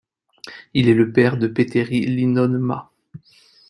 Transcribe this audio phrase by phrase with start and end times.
[0.73, 2.89] Il est le père de Petteri Linnonmaa.